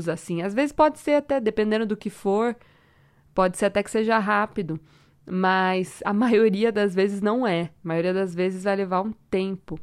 assim. 0.08 0.42
Às 0.42 0.54
vezes 0.54 0.72
pode 0.72 1.00
ser 1.00 1.14
até, 1.14 1.40
dependendo 1.40 1.86
do 1.86 1.98
que 1.98 2.10
for, 2.10 2.56
Pode 3.36 3.58
ser 3.58 3.66
até 3.66 3.84
que 3.84 3.92
seja 3.92 4.18
rápido, 4.18 4.80
mas 5.30 6.02
a 6.06 6.14
maioria 6.16 6.72
das 6.72 6.96
vezes 6.96 7.22
não 7.22 7.46
é. 7.46 7.64
A 7.64 7.88
maioria 7.88 8.14
das 8.14 8.34
vezes 8.34 8.64
vai 8.64 8.78
levar 8.78 9.02
um 9.02 9.12
tempo. 9.30 9.78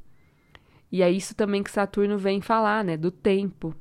E 0.90 1.02
é 1.02 1.10
isso 1.10 1.34
também 1.34 1.62
que 1.62 1.70
Saturno 1.70 2.16
vem 2.16 2.40
falar, 2.40 2.82
né? 2.82 2.96
Do 2.96 3.10
tempo. 3.10 3.74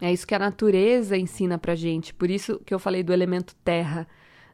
É 0.00 0.10
isso 0.10 0.26
que 0.26 0.34
a 0.34 0.38
natureza 0.38 1.16
ensina 1.16 1.58
pra 1.58 1.74
gente. 1.74 2.12
Por 2.14 2.30
isso 2.30 2.58
que 2.64 2.72
eu 2.72 2.78
falei 2.78 3.02
do 3.02 3.12
elemento 3.12 3.54
terra, 3.56 4.08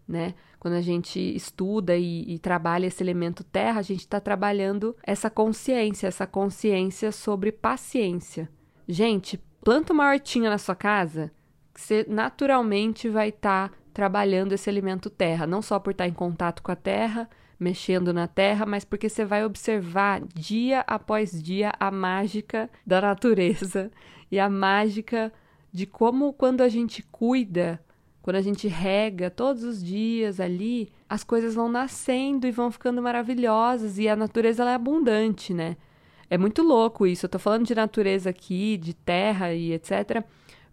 né? 0.07 0.35
Quando 0.59 0.75
a 0.75 0.81
gente 0.81 1.19
estuda 1.19 1.97
e, 1.97 2.35
e 2.35 2.39
trabalha 2.39 2.87
esse 2.87 3.03
elemento 3.03 3.43
terra, 3.43 3.81
a 3.81 3.83
gente 3.83 4.01
está 4.01 4.21
trabalhando 4.21 4.97
essa 5.05 5.29
consciência, 5.29 6.07
essa 6.07 6.27
consciência 6.27 7.11
sobre 7.11 7.51
paciência. 7.51 8.49
Gente, 8.89 9.41
planta 9.63 9.93
uma 9.93 10.09
hortinha 10.09 10.51
na 10.51 10.59
sua 10.59 10.75
casa, 10.75 11.31
você 11.75 12.05
naturalmente 12.09 13.09
vai 13.09 13.29
estar 13.29 13.71
tá 13.71 13.77
trabalhando 13.95 14.53
esse 14.53 14.69
elemento 14.69 15.09
terra, 15.09 15.47
não 15.47 15.63
só 15.63 15.79
por 15.79 15.93
estar 15.93 16.07
em 16.07 16.13
contato 16.13 16.63
com 16.63 16.73
a 16.73 16.77
terra, 16.77 17.29
mexendo 17.59 18.13
na 18.13 18.27
terra, 18.27 18.67
mas 18.67 18.85
porque 18.85 19.09
você 19.09 19.25
vai 19.25 19.45
observar 19.45 20.21
dia 20.35 20.81
após 20.87 21.41
dia 21.41 21.73
a 21.79 21.91
mágica 21.91 22.69
da 22.85 23.01
natureza 23.01 23.91
e 24.31 24.39
a 24.39 24.51
mágica 24.51 25.33
de 25.73 25.87
como 25.87 26.33
quando 26.33 26.61
a 26.61 26.69
gente 26.69 27.03
cuida, 27.05 27.81
quando 28.21 28.37
a 28.37 28.43
gente 28.43 28.67
rega 28.67 29.31
todos 29.31 29.63
os 29.63 29.83
dias 29.83 30.41
ali, 30.41 30.91
as 31.09 31.23
coisas 31.23 31.55
vão 31.55 31.69
nascendo 31.69 32.47
e 32.47 32.51
vão 32.51 32.71
ficando 32.71 33.01
maravilhosas 33.01 33.99
e 33.99 34.09
a 34.09 34.17
natureza 34.17 34.63
ela 34.63 34.73
é 34.73 34.75
abundante, 34.75 35.55
né? 35.55 35.77
É 36.33 36.39
muito 36.39 36.63
louco 36.63 37.07
isso. 37.07 37.27
Eu 37.27 37.29
tô 37.29 37.39
falando 37.39 37.67
de 37.67 37.75
natureza 37.75 38.31
aqui, 38.31 38.79
de 38.79 38.95
terra 38.95 39.53
e 39.53 39.75
etc. 39.75 40.25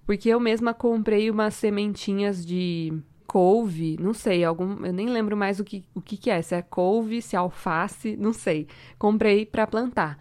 Porque 0.05 0.29
eu 0.29 0.39
mesma 0.39 0.73
comprei 0.73 1.29
umas 1.29 1.53
sementinhas 1.53 2.45
de 2.45 2.93
couve, 3.27 3.97
não 3.99 4.13
sei, 4.13 4.43
algum, 4.43 4.85
eu 4.85 4.93
nem 4.93 5.07
lembro 5.09 5.35
mais 5.35 5.59
o 5.59 5.63
que, 5.65 5.83
o 5.93 6.01
que, 6.01 6.15
que 6.15 6.29
é, 6.31 6.41
se 6.41 6.55
é 6.55 6.61
couve, 6.61 7.21
se 7.21 7.35
é 7.35 7.39
alface, 7.39 8.15
não 8.15 8.31
sei. 8.31 8.67
Comprei 8.97 9.45
para 9.45 9.67
plantar. 9.67 10.17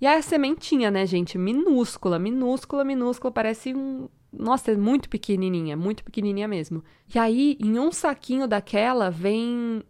E 0.00 0.06
aí 0.06 0.18
a 0.18 0.22
sementinha, 0.22 0.90
né, 0.90 1.04
gente, 1.04 1.36
minúscula, 1.36 2.18
minúscula, 2.18 2.82
minúscula, 2.82 3.30
parece 3.30 3.74
um, 3.74 4.08
nossa, 4.32 4.72
é 4.72 4.76
muito 4.76 5.10
pequenininha, 5.10 5.76
muito 5.76 6.02
pequenininha 6.02 6.48
mesmo. 6.48 6.82
E 7.14 7.18
aí, 7.18 7.58
em 7.60 7.78
um 7.78 7.92
saquinho 7.92 8.48
daquela, 8.48 9.10
vem. 9.10 9.82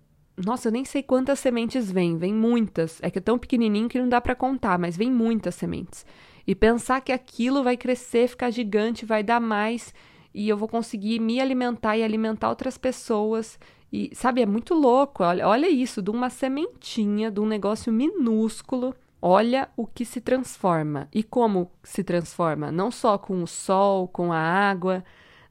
Nossa, 0.45 0.69
eu 0.69 0.73
nem 0.73 0.85
sei 0.85 1.03
quantas 1.03 1.41
sementes 1.41 1.91
vem, 1.91 2.17
vem 2.17 2.33
muitas. 2.33 2.99
É 3.03 3.11
que 3.11 3.19
é 3.19 3.23
tão 3.23 3.39
pequenininho 3.39 3.89
que 3.89 3.99
não 3.99 4.09
dá 4.09 4.21
para 4.21 4.37
contar, 4.37 4.79
mas 4.79 4.97
vem 4.97 5.11
muitas 5.11 5.57
sementes. 5.57 6.07
E 6.47 6.55
pensar 6.55 7.01
que 7.01 7.13
aquilo 7.13 7.63
vai 7.65 7.77
crescer, 7.77 8.29
ficar 8.29 8.51
gigante, 8.51 9.05
vai 9.05 9.23
dar 9.23 9.41
mais 9.41 9.93
e 10.33 10.49
eu 10.49 10.57
vou 10.57 10.69
conseguir 10.69 11.19
me 11.19 11.41
alimentar 11.41 11.97
e 11.97 12.05
alimentar 12.05 12.49
outras 12.49 12.79
pessoas. 12.79 13.59
E, 13.93 14.11
sabe, 14.15 14.41
é 14.41 14.47
muito 14.47 14.75
louco. 14.75 15.25
Olha, 15.25 15.49
olha 15.49 15.69
isso, 15.69 16.01
de 16.01 16.11
uma 16.11 16.31
sementinha, 16.31 17.31
de 17.31 17.41
um 17.41 17.47
negócio 17.47 17.93
minúsculo. 17.93 18.95
Olha 19.21 19.69
o 19.77 19.87
que 19.87 20.05
se 20.05 20.21
transforma. 20.21 21.09
E 21.13 21.25
como 21.25 21.71
se 21.83 22.05
transforma? 22.05 22.71
Não 22.71 22.91
só 22.91 23.19
com 23.19 23.43
o 23.43 23.47
sol, 23.47 24.07
com 24.07 24.33
a 24.33 24.39
água, 24.39 25.05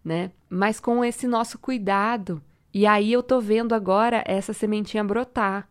né? 0.03 0.31
Mas 0.49 0.79
com 0.79 1.03
esse 1.03 1.27
nosso 1.27 1.59
cuidado. 1.59 2.41
E 2.77 2.85
aí 2.85 3.11
eu 3.11 3.23
tô 3.23 3.41
vendo 3.41 3.73
agora 3.73 4.23
essa 4.27 4.53
sementinha 4.53 5.03
brotar 5.03 5.67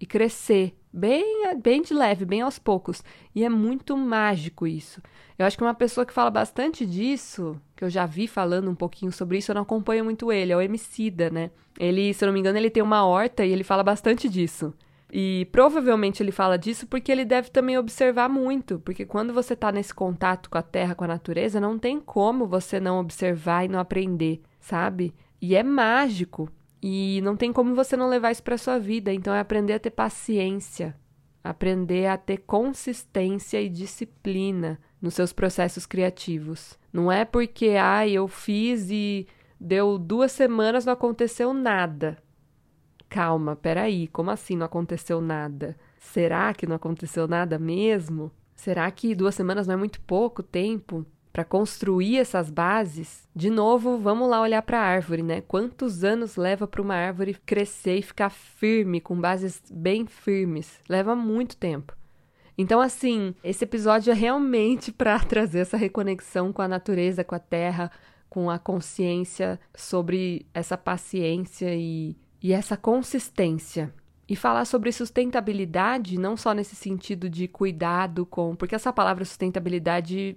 e 0.00 0.04
crescer 0.04 0.76
bem, 0.92 1.54
bem 1.62 1.82
de 1.82 1.94
leve, 1.94 2.24
bem 2.24 2.40
aos 2.40 2.58
poucos. 2.58 3.00
E 3.32 3.44
é 3.44 3.48
muito 3.48 3.96
mágico 3.96 4.66
isso. 4.66 5.00
Eu 5.38 5.46
acho 5.46 5.56
que 5.56 5.62
uma 5.62 5.72
pessoa 5.72 6.04
que 6.04 6.12
fala 6.12 6.32
bastante 6.32 6.84
disso, 6.84 7.56
que 7.76 7.84
eu 7.84 7.88
já 7.88 8.06
vi 8.06 8.26
falando 8.26 8.68
um 8.68 8.74
pouquinho 8.74 9.12
sobre 9.12 9.38
isso, 9.38 9.52
eu 9.52 9.54
não 9.54 9.62
acompanho 9.62 10.04
muito 10.04 10.32
ele, 10.32 10.50
é 10.50 10.56
o 10.56 10.60
Emicida, 10.60 11.30
né? 11.30 11.52
Ele, 11.78 12.12
se 12.12 12.24
eu 12.24 12.26
não 12.26 12.32
me 12.32 12.40
engano, 12.40 12.58
ele 12.58 12.70
tem 12.70 12.82
uma 12.82 13.06
horta 13.06 13.44
e 13.44 13.52
ele 13.52 13.62
fala 13.62 13.84
bastante 13.84 14.28
disso. 14.28 14.74
E 15.12 15.46
provavelmente 15.52 16.24
ele 16.24 16.32
fala 16.32 16.58
disso 16.58 16.88
porque 16.88 17.12
ele 17.12 17.24
deve 17.24 17.50
também 17.50 17.78
observar 17.78 18.28
muito, 18.28 18.80
porque 18.80 19.06
quando 19.06 19.32
você 19.32 19.54
está 19.54 19.70
nesse 19.70 19.94
contato 19.94 20.50
com 20.50 20.58
a 20.58 20.62
terra, 20.62 20.96
com 20.96 21.04
a 21.04 21.08
natureza, 21.08 21.60
não 21.60 21.78
tem 21.78 22.00
como 22.00 22.48
você 22.48 22.80
não 22.80 22.98
observar 22.98 23.64
e 23.64 23.68
não 23.68 23.78
aprender, 23.78 24.42
sabe? 24.58 25.14
E 25.40 25.54
é 25.54 25.62
mágico. 25.62 26.48
E 26.82 27.20
não 27.22 27.36
tem 27.36 27.52
como 27.52 27.74
você 27.74 27.96
não 27.96 28.08
levar 28.08 28.30
isso 28.30 28.42
para 28.42 28.58
sua 28.58 28.78
vida. 28.78 29.12
Então 29.12 29.34
é 29.34 29.40
aprender 29.40 29.74
a 29.74 29.78
ter 29.78 29.90
paciência, 29.90 30.96
aprender 31.42 32.06
a 32.06 32.16
ter 32.16 32.38
consistência 32.38 33.60
e 33.60 33.68
disciplina 33.68 34.78
nos 35.00 35.14
seus 35.14 35.32
processos 35.32 35.86
criativos. 35.86 36.78
Não 36.92 37.10
é 37.10 37.24
porque, 37.24 37.70
ah, 37.80 38.06
eu 38.06 38.28
fiz 38.28 38.90
e 38.90 39.26
deu 39.60 39.98
duas 39.98 40.32
semanas 40.32 40.84
não 40.84 40.92
aconteceu 40.92 41.52
nada. 41.52 42.18
Calma, 43.08 43.56
peraí, 43.56 44.06
como 44.08 44.30
assim 44.30 44.56
não 44.56 44.66
aconteceu 44.66 45.20
nada? 45.20 45.76
Será 45.98 46.52
que 46.52 46.66
não 46.66 46.76
aconteceu 46.76 47.26
nada 47.26 47.58
mesmo? 47.58 48.30
Será 48.54 48.90
que 48.90 49.14
duas 49.14 49.34
semanas 49.34 49.66
não 49.66 49.74
é 49.74 49.76
muito 49.76 50.00
pouco 50.00 50.42
tempo? 50.42 51.06
Para 51.32 51.44
construir 51.44 52.18
essas 52.18 52.50
bases, 52.50 53.28
de 53.34 53.50
novo, 53.50 53.98
vamos 53.98 54.28
lá 54.28 54.40
olhar 54.40 54.62
para 54.62 54.80
a 54.80 54.84
árvore, 54.84 55.22
né? 55.22 55.40
Quantos 55.40 56.02
anos 56.02 56.36
leva 56.36 56.66
para 56.66 56.82
uma 56.82 56.94
árvore 56.94 57.34
crescer 57.46 57.96
e 57.98 58.02
ficar 58.02 58.30
firme, 58.30 59.00
com 59.00 59.20
bases 59.20 59.62
bem 59.70 60.06
firmes? 60.06 60.80
Leva 60.88 61.14
muito 61.14 61.56
tempo. 61.56 61.96
Então, 62.56 62.80
assim, 62.80 63.34
esse 63.44 63.62
episódio 63.62 64.10
é 64.10 64.14
realmente 64.14 64.90
para 64.92 65.18
trazer 65.20 65.60
essa 65.60 65.76
reconexão 65.76 66.52
com 66.52 66.62
a 66.62 66.68
natureza, 66.68 67.22
com 67.22 67.34
a 67.34 67.38
terra, 67.38 67.90
com 68.28 68.50
a 68.50 68.58
consciência 68.58 69.60
sobre 69.74 70.46
essa 70.52 70.76
paciência 70.76 71.74
e, 71.74 72.16
e 72.42 72.52
essa 72.52 72.76
consistência 72.76 73.94
e 74.28 74.36
falar 74.36 74.66
sobre 74.66 74.92
sustentabilidade, 74.92 76.18
não 76.18 76.36
só 76.36 76.52
nesse 76.52 76.76
sentido 76.76 77.30
de 77.30 77.48
cuidado 77.48 78.26
com. 78.26 78.54
Porque 78.54 78.74
essa 78.74 78.92
palavra 78.92 79.24
sustentabilidade, 79.24 80.36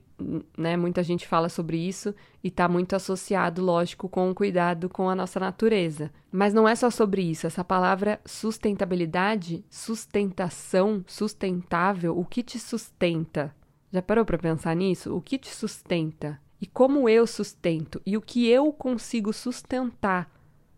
né, 0.58 0.78
muita 0.78 1.04
gente 1.04 1.28
fala 1.28 1.50
sobre 1.50 1.78
isso 1.78 2.16
e 2.42 2.48
está 2.48 2.70
muito 2.70 2.96
associado, 2.96 3.62
lógico, 3.62 4.08
com 4.08 4.32
o 4.32 4.36
cuidado 4.36 4.88
com 4.88 5.10
a 5.10 5.16
nossa 5.16 5.42
natureza. 5.42 6.10
Mas 6.32 6.54
não 6.54 6.66
é 6.66 6.74
só 6.74 6.90
sobre 6.90 7.22
isso. 7.22 7.46
Essa 7.46 7.66
palavra 7.66 8.22
sustentabilidade, 8.26 9.66
sustentação, 9.70 11.04
sustentável, 11.06 12.18
o 12.18 12.24
que 12.24 12.42
te 12.42 12.58
sustenta? 12.58 13.54
Já 13.92 14.02
parou 14.02 14.24
para 14.24 14.38
pensar 14.38 14.74
nisso? 14.74 15.14
O 15.14 15.22
que 15.22 15.38
te 15.38 15.54
sustenta? 15.54 16.40
E 16.62 16.66
como 16.66 17.10
eu 17.10 17.28
sustento? 17.28 18.02
E 18.06 18.16
o 18.16 18.22
que 18.22 18.48
eu 18.48 18.72
consigo 18.72 19.34
sustentar? 19.34 20.32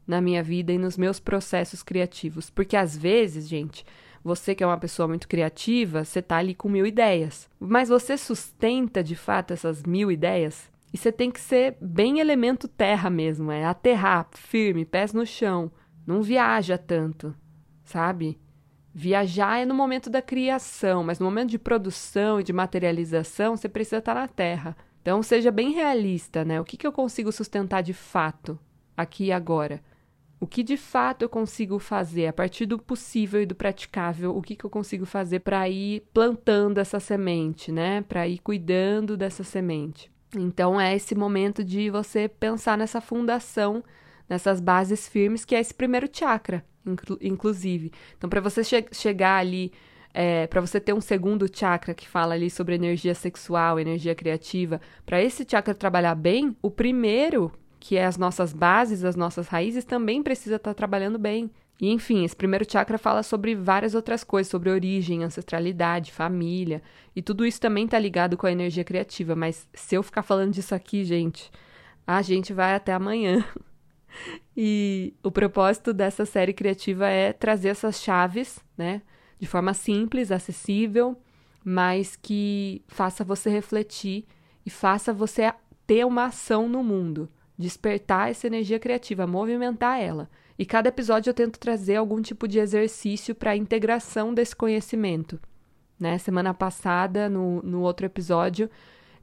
Na 0.07 0.21
minha 0.21 0.43
vida 0.43 0.71
e 0.71 0.77
nos 0.77 0.97
meus 0.97 1.19
processos 1.19 1.83
criativos. 1.83 2.49
Porque 2.49 2.75
às 2.75 2.97
vezes, 2.97 3.47
gente, 3.47 3.85
você 4.23 4.55
que 4.55 4.63
é 4.63 4.67
uma 4.67 4.77
pessoa 4.77 5.07
muito 5.07 5.27
criativa, 5.27 6.05
você 6.05 6.21
tá 6.21 6.37
ali 6.37 6.55
com 6.55 6.69
mil 6.69 6.85
ideias. 6.85 7.49
Mas 7.59 7.89
você 7.89 8.17
sustenta 8.17 9.03
de 9.03 9.15
fato 9.15 9.51
essas 9.51 9.83
mil 9.83 10.11
ideias? 10.11 10.71
E 10.93 10.97
você 10.97 11.11
tem 11.11 11.31
que 11.31 11.41
ser 11.41 11.75
bem 11.81 12.19
elemento 12.19 12.67
terra 12.67 13.09
mesmo, 13.09 13.51
é 13.51 13.65
aterrar, 13.65 14.27
firme, 14.31 14.85
pés 14.85 15.11
no 15.11 15.25
chão. 15.25 15.71
Não 16.05 16.21
viaja 16.21 16.77
tanto, 16.77 17.35
sabe? 17.83 18.39
Viajar 18.93 19.59
é 19.59 19.65
no 19.65 19.73
momento 19.73 20.07
da 20.07 20.21
criação, 20.21 21.03
mas 21.03 21.17
no 21.17 21.25
momento 21.25 21.49
de 21.49 21.57
produção 21.57 22.39
e 22.39 22.43
de 22.43 22.53
materialização, 22.53 23.57
você 23.57 23.67
precisa 23.67 23.97
estar 23.97 24.13
na 24.13 24.27
terra. 24.27 24.77
Então, 25.01 25.23
seja 25.23 25.51
bem 25.51 25.71
realista, 25.71 26.45
né? 26.45 26.61
O 26.61 26.63
que, 26.63 26.77
que 26.77 26.85
eu 26.85 26.91
consigo 26.91 27.31
sustentar 27.31 27.81
de 27.81 27.93
fato, 27.93 28.57
aqui 28.95 29.25
e 29.25 29.31
agora? 29.31 29.81
O 30.43 30.45
que 30.45 30.61
de 30.61 30.75
fato 30.75 31.21
eu 31.21 31.29
consigo 31.29 31.79
fazer 31.79 32.27
a 32.27 32.33
partir 32.33 32.65
do 32.65 32.77
possível 32.77 33.41
e 33.41 33.45
do 33.45 33.55
praticável? 33.55 34.35
O 34.35 34.41
que, 34.41 34.57
que 34.57 34.65
eu 34.65 34.69
consigo 34.69 35.05
fazer 35.05 35.39
para 35.39 35.69
ir 35.69 36.03
plantando 36.13 36.79
essa 36.79 36.99
semente, 36.99 37.71
né? 37.71 38.01
Para 38.01 38.27
ir 38.27 38.39
cuidando 38.39 39.15
dessa 39.15 39.41
semente. 39.41 40.11
Então 40.35 40.81
é 40.81 40.93
esse 40.93 41.15
momento 41.15 41.63
de 41.63 41.89
você 41.89 42.27
pensar 42.27 42.77
nessa 42.77 42.99
fundação, 42.99 43.81
nessas 44.27 44.59
bases 44.59 45.07
firmes, 45.07 45.45
que 45.45 45.55
é 45.55 45.61
esse 45.61 45.73
primeiro 45.73 46.09
chakra, 46.11 46.61
inclu 46.85 47.17
inclusive. 47.21 47.93
Então, 48.17 48.29
para 48.29 48.41
você 48.41 48.65
che 48.65 48.85
chegar 48.91 49.37
ali, 49.37 49.71
é, 50.13 50.45
para 50.47 50.59
você 50.59 50.77
ter 50.77 50.91
um 50.91 50.99
segundo 50.99 51.47
chakra 51.49 51.93
que 51.93 52.05
fala 52.05 52.33
ali 52.33 52.49
sobre 52.49 52.75
energia 52.75 53.15
sexual, 53.15 53.79
energia 53.79 54.13
criativa, 54.13 54.81
para 55.05 55.23
esse 55.23 55.47
chakra 55.49 55.73
trabalhar 55.73 56.15
bem, 56.15 56.53
o 56.61 56.69
primeiro 56.69 57.49
que 57.83 57.97
é 57.97 58.05
as 58.05 58.17
nossas 58.17 58.53
bases, 58.53 59.03
as 59.03 59.17
nossas 59.17 59.49
raízes, 59.49 59.83
também 59.83 60.23
precisa 60.23 60.55
estar 60.55 60.69
tá 60.69 60.73
trabalhando 60.73 61.19
bem. 61.19 61.51
E 61.81 61.91
enfim, 61.91 62.23
esse 62.23 62.33
primeiro 62.33 62.65
chakra 62.65 62.97
fala 62.97 63.21
sobre 63.23 63.55
várias 63.55 63.93
outras 63.93 64.23
coisas, 64.23 64.49
sobre 64.49 64.69
origem, 64.69 65.21
ancestralidade, 65.21 66.13
família, 66.13 66.81
e 67.13 67.21
tudo 67.21 67.45
isso 67.45 67.59
também 67.59 67.83
está 67.83 67.99
ligado 67.99 68.37
com 68.37 68.47
a 68.47 68.51
energia 68.53 68.85
criativa. 68.85 69.35
Mas 69.35 69.67
se 69.73 69.95
eu 69.95 70.01
ficar 70.01 70.23
falando 70.23 70.53
disso 70.53 70.73
aqui, 70.73 71.03
gente, 71.03 71.51
a 72.07 72.21
gente 72.21 72.53
vai 72.53 72.73
até 72.73 72.93
amanhã. 72.93 73.43
E 74.55 75.15
o 75.23 75.31
propósito 75.31 75.91
dessa 75.91 76.23
série 76.23 76.53
criativa 76.53 77.07
é 77.09 77.33
trazer 77.33 77.69
essas 77.69 77.99
chaves, 77.99 78.59
né, 78.77 79.01
de 79.39 79.47
forma 79.47 79.73
simples, 79.73 80.31
acessível, 80.31 81.17
mas 81.65 82.15
que 82.15 82.83
faça 82.87 83.23
você 83.23 83.49
refletir 83.49 84.27
e 84.63 84.69
faça 84.69 85.11
você 85.11 85.51
ter 85.87 86.05
uma 86.05 86.25
ação 86.25 86.69
no 86.69 86.83
mundo 86.83 87.27
despertar 87.63 88.29
essa 88.29 88.45
energia 88.45 88.77
criativa, 88.77 89.25
movimentar 89.25 89.99
ela. 89.99 90.29
E 90.59 90.65
cada 90.65 90.89
episódio 90.89 91.29
eu 91.29 91.33
tento 91.33 91.57
trazer 91.57 91.95
algum 91.95 92.21
tipo 92.21 92.47
de 92.47 92.59
exercício 92.59 93.33
para 93.33 93.51
a 93.51 93.55
integração 93.55 94.33
desse 94.33 94.55
conhecimento. 94.55 95.39
Né? 95.99 96.17
Semana 96.17 96.53
passada, 96.53 97.29
no, 97.29 97.61
no 97.63 97.81
outro 97.81 98.05
episódio, 98.05 98.69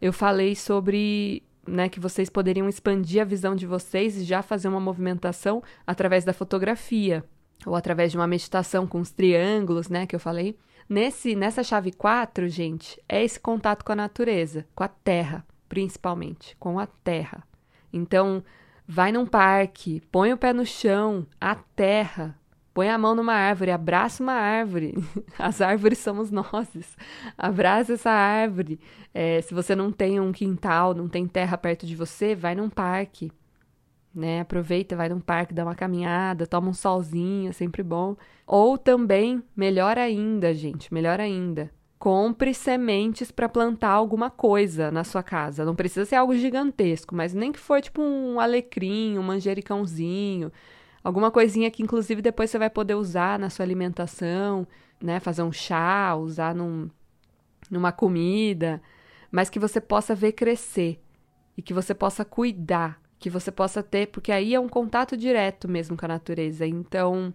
eu 0.00 0.12
falei 0.12 0.56
sobre 0.56 1.42
né, 1.66 1.88
que 1.88 2.00
vocês 2.00 2.30
poderiam 2.30 2.68
expandir 2.68 3.20
a 3.20 3.24
visão 3.24 3.54
de 3.54 3.66
vocês 3.66 4.16
e 4.16 4.24
já 4.24 4.42
fazer 4.42 4.68
uma 4.68 4.80
movimentação 4.80 5.62
através 5.86 6.24
da 6.24 6.32
fotografia 6.32 7.22
ou 7.66 7.76
através 7.76 8.10
de 8.10 8.16
uma 8.16 8.26
meditação 8.26 8.86
com 8.86 9.00
os 9.00 9.10
triângulos, 9.10 9.90
né, 9.90 10.06
que 10.06 10.16
eu 10.16 10.20
falei. 10.20 10.56
Nesse 10.88 11.36
nessa 11.36 11.62
chave 11.62 11.92
4, 11.92 12.48
gente, 12.48 13.00
é 13.06 13.22
esse 13.22 13.38
contato 13.38 13.84
com 13.84 13.92
a 13.92 13.96
natureza, 13.96 14.66
com 14.74 14.82
a 14.82 14.88
terra, 14.88 15.46
principalmente, 15.68 16.56
com 16.58 16.78
a 16.78 16.86
terra. 16.86 17.44
Então, 17.92 18.42
vai 18.86 19.12
num 19.12 19.26
parque, 19.26 20.02
põe 20.10 20.32
o 20.32 20.36
pé 20.36 20.52
no 20.52 20.66
chão, 20.66 21.26
a 21.40 21.54
terra, 21.54 22.36
põe 22.74 22.88
a 22.88 22.98
mão 22.98 23.14
numa 23.14 23.34
árvore, 23.34 23.70
abraça 23.70 24.22
uma 24.22 24.32
árvore. 24.32 24.94
As 25.38 25.60
árvores 25.60 25.98
somos 25.98 26.30
nós. 26.30 26.68
Abraça 27.36 27.94
essa 27.94 28.10
árvore. 28.10 28.80
É, 29.12 29.40
se 29.42 29.54
você 29.54 29.74
não 29.74 29.92
tem 29.92 30.20
um 30.20 30.32
quintal, 30.32 30.94
não 30.94 31.08
tem 31.08 31.26
terra 31.26 31.58
perto 31.58 31.86
de 31.86 31.94
você, 31.94 32.34
vai 32.34 32.54
num 32.54 32.70
parque. 32.70 33.30
Né? 34.14 34.40
Aproveita, 34.40 34.96
vai 34.96 35.08
num 35.08 35.20
parque, 35.20 35.54
dá 35.54 35.64
uma 35.64 35.74
caminhada, 35.74 36.46
toma 36.46 36.68
um 36.68 36.74
solzinho, 36.74 37.50
é 37.50 37.52
sempre 37.52 37.82
bom. 37.82 38.16
Ou 38.46 38.76
também, 38.76 39.42
melhor 39.54 39.98
ainda, 39.98 40.52
gente, 40.52 40.92
melhor 40.92 41.20
ainda, 41.20 41.70
compre 42.00 42.54
sementes 42.54 43.30
para 43.30 43.46
plantar 43.46 43.90
alguma 43.90 44.30
coisa 44.30 44.90
na 44.90 45.04
sua 45.04 45.22
casa. 45.22 45.66
Não 45.66 45.74
precisa 45.74 46.06
ser 46.06 46.16
algo 46.16 46.34
gigantesco, 46.34 47.14
mas 47.14 47.34
nem 47.34 47.52
que 47.52 47.58
for 47.58 47.78
tipo 47.82 48.00
um 48.00 48.40
alecrim, 48.40 49.18
um 49.18 49.22
manjericãozinho, 49.22 50.50
alguma 51.04 51.30
coisinha 51.30 51.70
que 51.70 51.82
inclusive 51.82 52.22
depois 52.22 52.48
você 52.48 52.58
vai 52.58 52.70
poder 52.70 52.94
usar 52.94 53.38
na 53.38 53.50
sua 53.50 53.66
alimentação, 53.66 54.66
né? 54.98 55.20
Fazer 55.20 55.42
um 55.42 55.52
chá, 55.52 56.16
usar 56.16 56.54
num, 56.54 56.88
numa 57.70 57.92
comida, 57.92 58.80
mas 59.30 59.50
que 59.50 59.58
você 59.58 59.78
possa 59.78 60.14
ver 60.14 60.32
crescer 60.32 60.98
e 61.54 61.60
que 61.60 61.74
você 61.74 61.92
possa 61.92 62.24
cuidar, 62.24 62.98
que 63.18 63.28
você 63.28 63.52
possa 63.52 63.82
ter, 63.82 64.06
porque 64.06 64.32
aí 64.32 64.54
é 64.54 64.60
um 64.60 64.70
contato 64.70 65.18
direto 65.18 65.68
mesmo 65.68 65.98
com 65.98 66.06
a 66.06 66.08
natureza. 66.08 66.66
Então, 66.66 67.34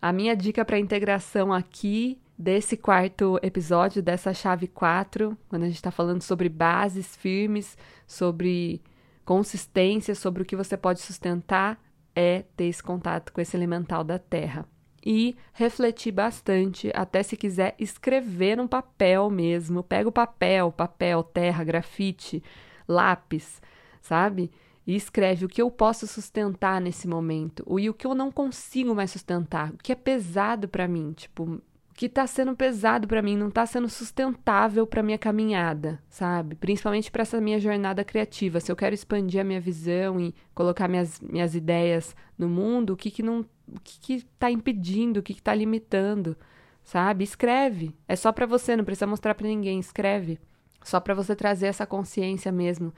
a 0.00 0.10
minha 0.10 0.34
dica 0.34 0.64
para 0.64 0.78
integração 0.78 1.52
aqui 1.52 2.18
desse 2.38 2.76
quarto 2.76 3.38
episódio, 3.42 4.02
dessa 4.02 4.34
chave 4.34 4.66
4, 4.66 5.36
quando 5.48 5.62
a 5.62 5.66
gente 5.66 5.76
está 5.76 5.90
falando 5.90 6.22
sobre 6.22 6.48
bases 6.48 7.16
firmes, 7.16 7.76
sobre 8.06 8.82
consistência, 9.24 10.14
sobre 10.14 10.42
o 10.42 10.44
que 10.44 10.56
você 10.56 10.76
pode 10.76 11.00
sustentar, 11.00 11.80
é 12.14 12.44
ter 12.56 12.64
esse 12.64 12.82
contato 12.82 13.32
com 13.32 13.40
esse 13.40 13.56
elemental 13.56 14.04
da 14.04 14.18
terra. 14.18 14.66
E 15.04 15.36
refletir 15.52 16.12
bastante, 16.12 16.90
até 16.94 17.22
se 17.22 17.36
quiser 17.36 17.76
escrever 17.78 18.56
no 18.56 18.68
papel 18.68 19.30
mesmo. 19.30 19.82
Pega 19.82 20.08
o 20.08 20.12
papel, 20.12 20.72
papel, 20.72 21.22
terra, 21.22 21.62
grafite, 21.62 22.42
lápis, 22.88 23.62
sabe? 24.02 24.50
E 24.84 24.96
escreve 24.96 25.44
o 25.44 25.48
que 25.48 25.62
eu 25.62 25.70
posso 25.70 26.06
sustentar 26.06 26.80
nesse 26.80 27.08
momento, 27.08 27.64
e 27.78 27.90
o 27.90 27.94
que 27.94 28.06
eu 28.06 28.14
não 28.14 28.30
consigo 28.30 28.94
mais 28.94 29.10
sustentar, 29.10 29.72
o 29.72 29.78
que 29.78 29.90
é 29.90 29.96
pesado 29.96 30.68
para 30.68 30.86
mim, 30.86 31.12
tipo, 31.12 31.60
que 31.96 32.10
tá 32.10 32.26
sendo 32.26 32.54
pesado 32.54 33.08
para 33.08 33.22
mim, 33.22 33.38
não 33.38 33.50
tá 33.50 33.64
sendo 33.64 33.88
sustentável 33.88 34.86
para 34.86 35.02
minha 35.02 35.16
caminhada, 35.16 35.98
sabe? 36.10 36.54
Principalmente 36.54 37.10
para 37.10 37.22
essa 37.22 37.40
minha 37.40 37.58
jornada 37.58 38.04
criativa. 38.04 38.60
Se 38.60 38.70
eu 38.70 38.76
quero 38.76 38.94
expandir 38.94 39.40
a 39.40 39.44
minha 39.44 39.60
visão 39.60 40.20
e 40.20 40.34
colocar 40.54 40.88
minhas, 40.88 41.18
minhas 41.20 41.54
ideias 41.54 42.14
no 42.36 42.50
mundo, 42.50 42.92
o 42.92 42.96
que 42.96 43.10
que 43.10 43.22
não 43.22 43.46
o 43.66 43.80
que 43.82 43.98
que 43.98 44.24
tá 44.38 44.50
impedindo, 44.50 45.20
o 45.20 45.22
que 45.22 45.32
que 45.32 45.42
tá 45.42 45.54
limitando, 45.54 46.36
sabe? 46.84 47.24
Escreve. 47.24 47.96
É 48.06 48.14
só 48.14 48.30
para 48.30 48.44
você, 48.44 48.76
não 48.76 48.84
precisa 48.84 49.06
mostrar 49.06 49.34
para 49.34 49.48
ninguém, 49.48 49.80
escreve. 49.80 50.38
Só 50.84 51.00
para 51.00 51.14
você 51.14 51.34
trazer 51.34 51.66
essa 51.66 51.86
consciência 51.86 52.52
mesmo 52.52 52.92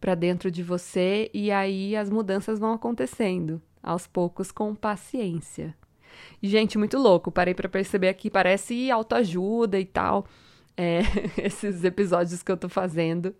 para 0.00 0.14
dentro 0.14 0.50
de 0.50 0.62
você 0.62 1.30
e 1.34 1.52
aí 1.52 1.94
as 1.94 2.08
mudanças 2.08 2.58
vão 2.58 2.72
acontecendo 2.72 3.60
aos 3.82 4.06
poucos 4.06 4.50
com 4.50 4.74
paciência. 4.74 5.76
Gente, 6.42 6.78
muito 6.78 6.98
louco. 6.98 7.30
Parei 7.30 7.54
para 7.54 7.68
perceber 7.68 8.08
aqui, 8.08 8.30
parece 8.30 8.90
autoajuda 8.90 9.78
e 9.78 9.84
tal, 9.84 10.26
é, 10.76 11.00
esses 11.42 11.84
episódios 11.84 12.42
que 12.42 12.50
eu 12.50 12.56
tô 12.56 12.68
fazendo. 12.68 13.34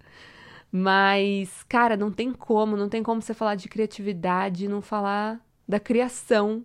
Mas, 0.73 1.65
cara, 1.69 1.97
não 1.97 2.13
tem 2.13 2.33
como, 2.33 2.77
não 2.77 2.89
tem 2.89 3.03
como 3.03 3.21
você 3.21 3.35
falar 3.35 3.57
de 3.57 3.69
criatividade 3.69 4.65
e 4.65 4.69
não 4.69 4.81
falar 4.81 5.41
da 5.67 5.81
criação, 5.81 6.65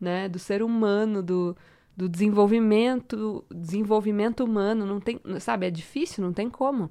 né? 0.00 0.28
Do 0.28 0.38
ser 0.38 0.62
humano, 0.62 1.22
do, 1.22 1.56
do 1.96 2.08
desenvolvimento, 2.08 3.44
desenvolvimento 3.54 4.44
humano. 4.44 4.86
Não 4.86 5.00
tem, 5.00 5.20
sabe, 5.40 5.66
é 5.66 5.70
difícil, 5.70 6.24
não 6.24 6.32
tem 6.32 6.48
como. 6.48 6.90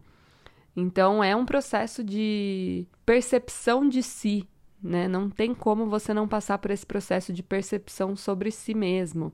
Então, 0.76 1.24
é 1.24 1.36
um 1.36 1.46
processo 1.46 2.04
de 2.04 2.88
percepção 3.06 3.90
de 3.90 4.02
si, 4.04 4.48
né? 4.82 5.08
Não 5.08 5.30
tem 5.30 5.54
como 5.54 5.88
você 5.88 6.14
não 6.14 6.28
passar 6.28 6.58
por 6.58 6.72
esse 6.72 6.86
processo 6.86 7.32
de 7.32 7.44
percepção 7.44 8.16
sobre 8.16 8.52
si 8.52 8.74
mesmo. 8.74 9.32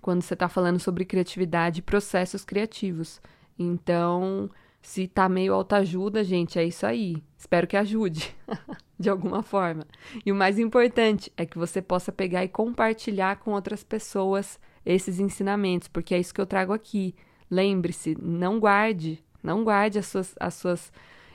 Quando 0.00 0.22
você 0.22 0.34
está 0.34 0.48
falando 0.48 0.78
sobre 0.78 1.04
criatividade 1.04 1.80
e 1.80 1.82
processos 1.82 2.44
criativos. 2.44 3.20
Então, 3.58 4.50
se 4.80 5.06
tá 5.06 5.28
meio 5.28 5.54
autoajuda, 5.54 6.24
gente, 6.24 6.58
é 6.58 6.64
isso 6.64 6.84
aí. 6.84 7.22
Espero 7.38 7.66
que 7.66 7.76
ajude 7.76 8.34
de 8.98 9.08
alguma 9.08 9.42
forma. 9.42 9.86
E 10.26 10.32
o 10.32 10.34
mais 10.34 10.58
importante 10.58 11.32
é 11.36 11.46
que 11.46 11.56
você 11.56 11.80
possa 11.80 12.10
pegar 12.10 12.42
e 12.42 12.48
compartilhar 12.48 13.36
com 13.36 13.52
outras 13.52 13.84
pessoas 13.84 14.58
esses 14.84 15.20
ensinamentos, 15.20 15.86
porque 15.86 16.14
é 16.14 16.18
isso 16.18 16.34
que 16.34 16.40
eu 16.40 16.46
trago 16.46 16.72
aqui. 16.72 17.14
Lembre-se, 17.48 18.16
não 18.20 18.58
guarde, 18.58 19.22
não 19.42 19.62
guarde 19.62 19.98
as 19.98 20.06
suas, 20.06 20.34
as 20.40 20.54
suas 20.54 20.92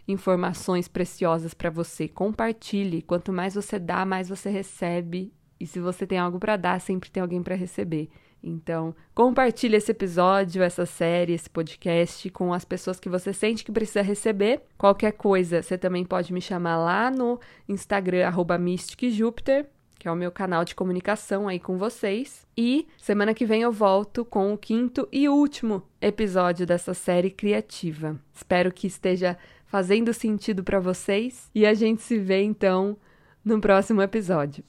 informações 0.08 0.88
preciosas 0.88 1.54
para 1.54 1.70
você. 1.70 2.08
Compartilhe. 2.08 3.02
Quanto 3.02 3.34
mais 3.34 3.56
você 3.56 3.78
dá, 3.78 4.06
mais 4.06 4.30
você 4.30 4.50
recebe. 4.50 5.34
E 5.60 5.65
se 5.65 5.80
você 5.80 6.06
tem 6.06 6.17
algo 6.17 6.39
para 6.39 6.56
dar, 6.56 6.80
sempre 6.80 7.10
tem 7.10 7.22
alguém 7.22 7.41
para 7.41 7.56
receber. 7.56 8.10
Então, 8.43 8.96
compartilhe 9.13 9.76
esse 9.76 9.91
episódio, 9.91 10.62
essa 10.62 10.86
série, 10.86 11.34
esse 11.34 11.50
podcast 11.50 12.30
com 12.30 12.54
as 12.54 12.63
pessoas 12.63 13.00
que 13.00 13.10
você 13.10 13.34
sente 13.34 13.63
que 13.63 13.72
precisa 13.72 14.02
receber. 14.02 14.62
Qualquer 14.78 15.13
coisa, 15.13 15.62
você 15.62 15.78
também 15.78 16.06
pode 16.06 16.32
me 16.32 16.39
chamar 16.39 16.78
lá 16.78 17.12
no 17.12 17.39
Instagram, 17.67 18.32
MysticJupiter, 18.60 19.67
que 19.98 20.08
é 20.08 20.12
o 20.12 20.15
meu 20.15 20.32
canal 20.32 20.63
de 20.63 20.76
comunicação 20.76 21.48
aí 21.48 21.60
com 21.60 21.78
vocês. 21.78 22.46
E 22.56 22.88
semana 22.98 23.34
que 23.34 23.46
vem 23.46 23.63
eu 23.63 23.72
volto 23.72 24.24
com 24.24 24.54
o 24.54 24.58
quinto 24.58 25.08
e 25.12 25.28
último 25.28 25.84
episódio 26.00 26.65
dessa 26.65 26.93
série 26.93 27.32
criativa. 27.32 28.20
Espero 28.34 28.72
que 28.72 28.86
esteja 28.86 29.38
fazendo 29.67 30.13
sentido 30.13 30.63
para 30.63 30.80
vocês 30.80 31.49
e 31.53 31.65
a 31.65 31.73
gente 31.73 32.01
se 32.01 32.17
vê 32.17 32.41
então 32.41 32.97
no 33.43 33.62
próximo 33.62 34.01
episódio. 34.01 34.63